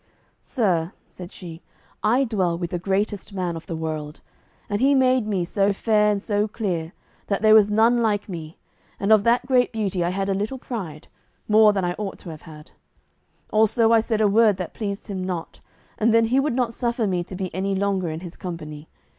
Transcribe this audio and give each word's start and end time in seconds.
"Sir," 0.41 0.93
said 1.11 1.31
she, 1.31 1.61
"I 2.01 2.23
dwell 2.23 2.57
with 2.57 2.71
the 2.71 2.79
greatest 2.79 3.33
man 3.33 3.55
of 3.55 3.67
the 3.67 3.75
world, 3.75 4.21
and 4.67 4.81
he 4.81 4.95
made 4.95 5.27
me 5.27 5.45
so 5.45 5.73
fair 5.73 6.11
and 6.11 6.23
so 6.23 6.47
clear 6.47 6.93
that 7.27 7.43
there 7.43 7.53
was 7.53 7.69
none 7.69 8.01
like 8.01 8.27
me, 8.27 8.57
and 8.99 9.11
of 9.13 9.23
that 9.25 9.45
great 9.45 9.71
beauty 9.71 10.03
I 10.03 10.09
had 10.09 10.27
a 10.27 10.33
little 10.33 10.57
pride, 10.57 11.07
more 11.47 11.71
than 11.71 11.85
I 11.85 11.93
ought 11.99 12.17
to 12.21 12.29
have 12.31 12.41
had. 12.49 12.71
Also 13.51 13.91
I 13.93 13.99
said 13.99 14.21
a 14.21 14.27
word 14.27 14.57
that 14.57 14.73
pleased 14.73 15.05
him 15.07 15.23
not, 15.23 15.61
and 15.99 16.11
then 16.11 16.25
he 16.33 16.39
would 16.39 16.55
not 16.55 16.73
suffer 16.73 17.05
me 17.05 17.23
to 17.23 17.35
be 17.35 17.53
any 17.53 17.75
longer 17.75 18.09
in 18.09 18.21
his 18.21 18.35
company. 18.35 18.89